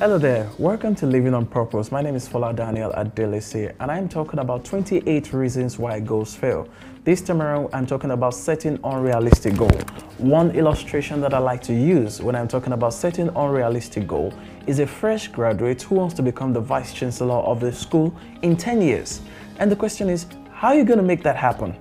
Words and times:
Hello 0.00 0.16
there, 0.16 0.48
welcome 0.58 0.94
to 0.94 1.06
Living 1.06 1.34
on 1.34 1.44
Purpose. 1.44 1.90
My 1.90 2.00
name 2.00 2.14
is 2.14 2.28
Fola 2.28 2.54
Daniel 2.54 2.94
at 2.94 3.16
Adelesi, 3.16 3.74
and 3.80 3.90
I'm 3.90 4.08
talking 4.08 4.38
about 4.38 4.64
28 4.64 5.32
reasons 5.32 5.76
why 5.76 5.98
goals 5.98 6.36
fail. 6.36 6.68
This 7.02 7.20
time 7.20 7.42
around, 7.42 7.70
I'm 7.72 7.84
talking 7.84 8.12
about 8.12 8.34
setting 8.34 8.78
unrealistic 8.84 9.56
goal. 9.56 9.76
One 10.18 10.52
illustration 10.52 11.20
that 11.22 11.34
I 11.34 11.38
like 11.38 11.62
to 11.62 11.74
use 11.74 12.22
when 12.22 12.36
I'm 12.36 12.46
talking 12.46 12.74
about 12.74 12.94
setting 12.94 13.28
unrealistic 13.30 14.06
goal 14.06 14.32
is 14.68 14.78
a 14.78 14.86
fresh 14.86 15.26
graduate 15.26 15.82
who 15.82 15.96
wants 15.96 16.14
to 16.14 16.22
become 16.22 16.52
the 16.52 16.60
vice 16.60 16.94
chancellor 16.94 17.34
of 17.34 17.58
the 17.58 17.72
school 17.72 18.14
in 18.42 18.56
10 18.56 18.80
years. 18.80 19.20
And 19.58 19.68
the 19.68 19.74
question 19.74 20.08
is, 20.08 20.26
how 20.52 20.68
are 20.68 20.76
you 20.76 20.84
going 20.84 21.00
to 21.00 21.04
make 21.04 21.24
that 21.24 21.34
happen? 21.34 21.74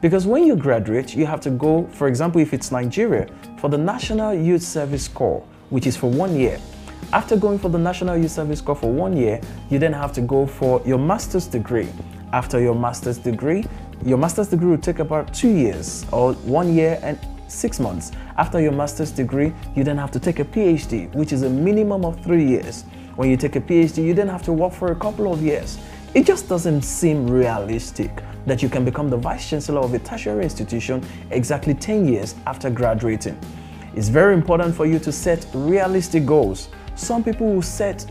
Because 0.00 0.26
when 0.26 0.42
you 0.42 0.56
graduate, 0.56 1.14
you 1.14 1.24
have 1.24 1.40
to 1.42 1.50
go, 1.50 1.86
for 1.92 2.08
example, 2.08 2.40
if 2.40 2.52
it's 2.52 2.72
Nigeria, 2.72 3.28
for 3.58 3.70
the 3.70 3.78
National 3.78 4.34
Youth 4.34 4.62
Service 4.64 5.06
Corps, 5.06 5.46
which 5.68 5.86
is 5.86 5.96
for 5.96 6.10
one 6.10 6.34
year. 6.34 6.58
After 7.12 7.36
going 7.36 7.58
for 7.58 7.68
the 7.68 7.78
National 7.78 8.16
Youth 8.16 8.30
Service 8.30 8.60
Corps 8.60 8.76
for 8.76 8.92
one 8.92 9.16
year, 9.16 9.40
you 9.68 9.80
then 9.80 9.92
have 9.92 10.12
to 10.12 10.20
go 10.20 10.46
for 10.46 10.80
your 10.86 10.98
master's 10.98 11.48
degree. 11.48 11.88
After 12.32 12.60
your 12.60 12.76
master's 12.76 13.18
degree, 13.18 13.64
your 14.04 14.16
master's 14.16 14.46
degree 14.46 14.70
will 14.70 14.78
take 14.78 15.00
about 15.00 15.34
two 15.34 15.48
years 15.48 16.06
or 16.12 16.34
one 16.34 16.72
year 16.72 17.00
and 17.02 17.18
six 17.48 17.80
months. 17.80 18.12
After 18.38 18.60
your 18.60 18.70
master's 18.70 19.10
degree, 19.10 19.52
you 19.74 19.82
then 19.82 19.98
have 19.98 20.12
to 20.12 20.20
take 20.20 20.38
a 20.38 20.44
PhD, 20.44 21.12
which 21.12 21.32
is 21.32 21.42
a 21.42 21.50
minimum 21.50 22.04
of 22.04 22.22
three 22.22 22.44
years. 22.44 22.84
When 23.16 23.28
you 23.28 23.36
take 23.36 23.56
a 23.56 23.60
PhD, 23.60 24.04
you 24.04 24.14
then 24.14 24.28
have 24.28 24.44
to 24.44 24.52
work 24.52 24.72
for 24.72 24.92
a 24.92 24.94
couple 24.96 25.32
of 25.32 25.42
years. 25.42 25.78
It 26.14 26.26
just 26.26 26.48
doesn't 26.48 26.82
seem 26.82 27.28
realistic 27.28 28.22
that 28.46 28.62
you 28.62 28.68
can 28.68 28.84
become 28.84 29.10
the 29.10 29.16
vice 29.16 29.50
chancellor 29.50 29.80
of 29.80 29.92
a 29.94 29.98
tertiary 29.98 30.44
institution 30.44 31.04
exactly 31.32 31.74
10 31.74 32.06
years 32.06 32.36
after 32.46 32.70
graduating. 32.70 33.36
It's 33.96 34.08
very 34.08 34.34
important 34.34 34.76
for 34.76 34.86
you 34.86 35.00
to 35.00 35.10
set 35.10 35.44
realistic 35.52 36.24
goals. 36.24 36.68
Some 37.00 37.24
people 37.24 37.46
will 37.54 37.62
set 37.62 38.04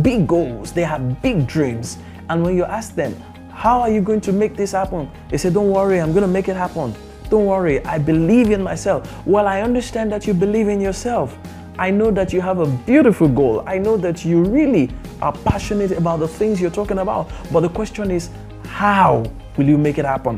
big 0.00 0.28
goals, 0.28 0.70
they 0.70 0.84
have 0.84 1.20
big 1.22 1.44
dreams. 1.44 1.98
And 2.30 2.44
when 2.44 2.56
you 2.56 2.62
ask 2.62 2.94
them, 2.94 3.16
How 3.50 3.80
are 3.80 3.90
you 3.90 4.00
going 4.00 4.20
to 4.20 4.32
make 4.32 4.56
this 4.56 4.70
happen? 4.70 5.10
They 5.28 5.38
say, 5.38 5.50
Don't 5.50 5.70
worry, 5.70 6.00
I'm 6.00 6.12
going 6.12 6.22
to 6.22 6.28
make 6.28 6.48
it 6.48 6.54
happen. 6.54 6.94
Don't 7.30 7.46
worry, 7.46 7.84
I 7.84 7.98
believe 7.98 8.52
in 8.52 8.62
myself. 8.62 9.26
Well, 9.26 9.48
I 9.48 9.62
understand 9.62 10.12
that 10.12 10.24
you 10.24 10.34
believe 10.34 10.68
in 10.68 10.80
yourself. 10.80 11.36
I 11.80 11.90
know 11.90 12.12
that 12.12 12.32
you 12.32 12.40
have 12.40 12.60
a 12.60 12.66
beautiful 12.66 13.26
goal. 13.26 13.64
I 13.66 13.76
know 13.76 13.96
that 13.96 14.24
you 14.24 14.44
really 14.44 14.88
are 15.20 15.32
passionate 15.32 15.90
about 15.90 16.20
the 16.20 16.28
things 16.28 16.60
you're 16.60 16.70
talking 16.70 16.98
about. 16.98 17.28
But 17.52 17.60
the 17.60 17.70
question 17.70 18.12
is, 18.12 18.30
how 18.66 19.24
will 19.56 19.66
you 19.66 19.78
make 19.78 19.98
it 19.98 20.04
happen? 20.04 20.36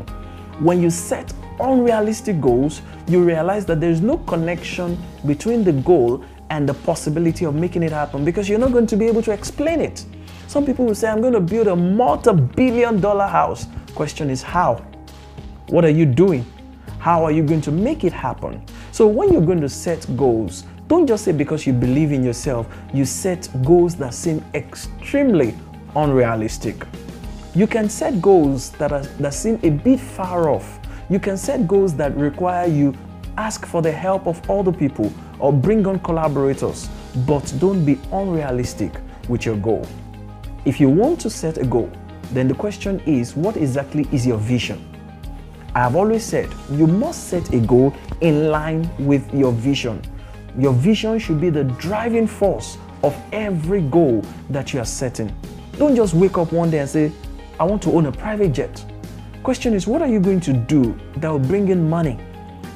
When 0.59 0.81
you 0.81 0.89
set 0.89 1.31
unrealistic 1.59 2.41
goals, 2.41 2.81
you 3.07 3.23
realize 3.23 3.63
that 3.67 3.79
there's 3.79 4.01
no 4.01 4.17
connection 4.17 4.97
between 5.27 5.63
the 5.63 5.73
goal 5.73 6.25
and 6.49 6.67
the 6.69 6.73
possibility 6.73 7.45
of 7.45 7.55
making 7.55 7.83
it 7.83 7.91
happen 7.91 8.23
because 8.23 8.47
you're 8.47 8.59
not 8.59 8.71
going 8.71 8.87
to 8.87 8.97
be 8.97 9.05
able 9.05 9.21
to 9.23 9.31
explain 9.31 9.81
it. 9.81 10.05
Some 10.47 10.65
people 10.65 10.85
will 10.85 10.95
say, 10.95 11.09
I'm 11.09 11.21
going 11.21 11.33
to 11.33 11.39
build 11.39 11.67
a 11.67 11.75
multi 11.75 12.31
billion 12.33 13.01
dollar 13.01 13.27
house. 13.27 13.67
Question 13.95 14.29
is, 14.29 14.41
how? 14.41 14.85
What 15.67 15.83
are 15.83 15.89
you 15.89 16.05
doing? 16.05 16.45
How 16.99 17.23
are 17.23 17.31
you 17.31 17.43
going 17.43 17.61
to 17.61 17.71
make 17.71 18.03
it 18.03 18.13
happen? 18.13 18.63
So, 18.91 19.07
when 19.07 19.31
you're 19.33 19.41
going 19.41 19.61
to 19.61 19.69
set 19.69 20.05
goals, 20.15 20.63
don't 20.87 21.07
just 21.07 21.25
say 21.25 21.31
because 21.31 21.65
you 21.65 21.73
believe 21.73 22.11
in 22.11 22.23
yourself, 22.23 22.67
you 22.93 23.05
set 23.05 23.49
goals 23.63 23.95
that 23.95 24.13
seem 24.13 24.43
extremely 24.53 25.55
unrealistic. 25.95 26.85
You 27.55 27.67
can 27.67 27.89
set 27.89 28.21
goals 28.21 28.71
that, 28.71 28.91
are, 28.91 29.01
that 29.01 29.33
seem 29.33 29.59
a 29.63 29.69
bit 29.69 29.99
far 29.99 30.49
off. 30.49 30.79
You 31.09 31.19
can 31.19 31.37
set 31.37 31.67
goals 31.67 31.95
that 31.95 32.15
require 32.17 32.67
you 32.67 32.93
ask 33.37 33.65
for 33.65 33.81
the 33.81 33.91
help 33.91 34.27
of 34.27 34.47
other 34.49 34.71
people 34.71 35.11
or 35.39 35.53
bring 35.53 35.85
on 35.87 35.99
collaborators, 35.99 36.89
but 37.25 37.53
don't 37.59 37.85
be 37.85 37.99
unrealistic 38.11 38.91
with 39.27 39.45
your 39.45 39.57
goal. 39.57 39.87
If 40.65 40.79
you 40.79 40.89
want 40.89 41.19
to 41.21 41.29
set 41.29 41.57
a 41.57 41.65
goal, 41.65 41.91
then 42.31 42.47
the 42.47 42.55
question 42.55 42.99
is 43.05 43.35
what 43.35 43.57
exactly 43.57 44.07
is 44.11 44.25
your 44.25 44.37
vision? 44.37 44.91
I 45.75 45.79
have 45.79 45.95
always 45.95 46.23
said 46.23 46.49
you 46.71 46.87
must 46.87 47.27
set 47.27 47.53
a 47.53 47.59
goal 47.59 47.93
in 48.21 48.49
line 48.49 48.89
with 48.97 49.33
your 49.33 49.51
vision. 49.51 50.01
Your 50.57 50.73
vision 50.73 51.19
should 51.19 51.41
be 51.41 51.49
the 51.49 51.65
driving 51.65 52.27
force 52.27 52.77
of 53.03 53.15
every 53.33 53.81
goal 53.81 54.23
that 54.49 54.73
you 54.73 54.79
are 54.79 54.85
setting. 54.85 55.35
Don't 55.77 55.95
just 55.95 56.13
wake 56.13 56.37
up 56.37 56.53
one 56.53 56.71
day 56.71 56.79
and 56.79 56.89
say, 56.89 57.11
I 57.59 57.65
want 57.65 57.83
to 57.83 57.91
own 57.91 58.05
a 58.05 58.11
private 58.11 58.53
jet. 58.53 58.83
Question 59.43 59.73
is, 59.73 59.85
what 59.85 60.01
are 60.01 60.07
you 60.07 60.19
going 60.19 60.39
to 60.41 60.53
do 60.53 60.97
that 61.17 61.29
will 61.29 61.39
bring 61.39 61.67
in 61.67 61.89
money? 61.89 62.17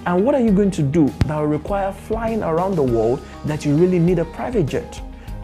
And 0.10 0.26
what 0.26 0.34
are 0.34 0.42
you 0.42 0.52
going 0.52 0.72
to 0.72 0.82
do 0.82 1.06
that 1.28 1.38
will 1.38 1.46
require 1.46 1.92
flying 1.92 2.42
around 2.42 2.74
the 2.74 2.82
world 2.82 3.22
that 3.46 3.64
you 3.64 3.76
really 3.76 4.00
need 4.00 4.18
a 4.18 4.26
private 4.26 4.66
jet? 4.66 5.00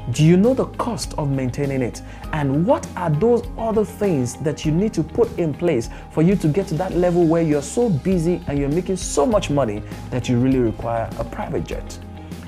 Do 0.10 0.24
you 0.26 0.38
know 0.38 0.56
the 0.56 0.66
cost 0.66 1.14
of 1.20 1.30
maintaining 1.30 1.84
it? 1.84 2.02
And 2.34 2.66
what 2.66 2.88
are 2.98 3.12
those 3.12 3.44
other 3.60 3.86
things 3.86 4.38
that 4.38 4.66
you 4.66 4.72
need 4.72 4.92
to 4.96 5.04
put 5.04 5.38
in 5.38 5.54
place 5.54 5.92
for 6.10 6.24
you 6.24 6.36
to 6.38 6.48
get 6.48 6.66
to 6.70 6.74
that 6.80 6.96
level 6.96 7.28
where 7.28 7.44
you're 7.44 7.62
so 7.62 7.90
busy 7.90 8.42
and 8.48 8.58
you're 8.58 8.70
making 8.70 8.96
so 8.96 9.24
much 9.24 9.52
money 9.52 9.84
that 10.10 10.28
you 10.28 10.40
really 10.40 10.58
require 10.58 11.12
a 11.20 11.24
private 11.24 11.68
jet? 11.68 12.00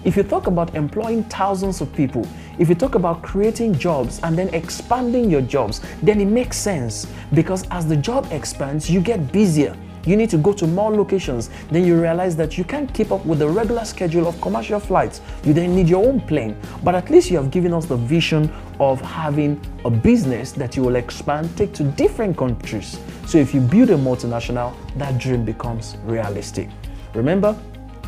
If 0.03 0.17
you 0.17 0.23
talk 0.23 0.47
about 0.47 0.73
employing 0.73 1.23
thousands 1.25 1.81
of 1.81 1.94
people, 1.94 2.27
if 2.57 2.67
you 2.67 2.73
talk 2.73 2.95
about 2.95 3.22
creating 3.22 3.77
jobs 3.77 4.19
and 4.23 4.35
then 4.35 4.51
expanding 4.56 5.29
your 5.29 5.41
jobs, 5.41 5.81
then 6.01 6.19
it 6.19 6.25
makes 6.25 6.57
sense 6.57 7.06
because 7.35 7.67
as 7.69 7.85
the 7.85 7.95
job 7.95 8.27
expands, 8.31 8.89
you 8.89 9.01
get 9.01 9.31
busier 9.31 9.77
you 10.07 10.16
need 10.16 10.29
to 10.29 10.38
go 10.38 10.53
to 10.53 10.66
more 10.66 10.91
locations. 10.95 11.50
Then 11.69 11.85
you 11.85 12.00
realize 12.01 12.35
that 12.38 12.57
you 12.57 12.63
can't 12.63 12.91
keep 12.94 13.12
up 13.12 13.25
with 13.25 13.40
the 13.40 13.47
regular 13.50 13.84
schedule 13.85 14.28
of 14.28 14.40
commercial 14.40 14.79
flights. 14.79 15.22
You 15.44 15.53
then 15.53 15.75
need 15.75 15.90
your 15.90 16.06
own 16.06 16.22
plane. 16.22 16.56
But 16.84 16.95
at 16.95 17.09
least 17.09 17.29
you 17.29 17.38
have 17.38 17.51
given 17.51 17.73
us 17.73 17.85
the 17.85 17.97
vision 17.97 18.50
of 18.79 19.01
having 19.01 19.59
a 19.84 19.90
business 19.90 20.51
that 20.53 20.78
you 20.78 20.84
will 20.84 20.95
expand, 20.95 21.56
take 21.57 21.73
to 21.73 21.84
different 21.84 22.38
countries. 22.38 23.00
So 23.25 23.38
if 23.38 23.53
you 23.53 23.59
build 23.59 23.90
a 23.90 23.97
multinational, 23.97 24.73
that 24.95 25.18
dream 25.18 25.44
becomes 25.44 25.97
realistic. 26.06 26.69
Remember, 27.13 27.57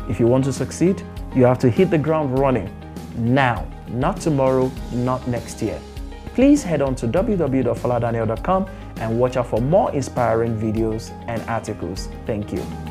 if 0.08 0.18
you 0.18 0.26
want 0.26 0.44
to 0.44 0.52
succeed, 0.52 1.02
you 1.34 1.44
have 1.44 1.58
to 1.58 1.68
hit 1.68 1.90
the 1.90 1.98
ground 1.98 2.38
running 2.38 2.74
now, 3.16 3.66
not 3.88 4.20
tomorrow, 4.20 4.70
not 4.92 5.26
next 5.28 5.60
year. 5.60 5.80
Please 6.34 6.62
head 6.62 6.80
on 6.82 6.94
to 6.96 7.08
www.foladaniel.com 7.08 8.66
and 8.96 9.18
watch 9.18 9.36
out 9.36 9.46
for 9.46 9.60
more 9.60 9.92
inspiring 9.92 10.58
videos 10.58 11.10
and 11.26 11.42
articles. 11.48 12.08
Thank 12.26 12.52
you. 12.52 12.89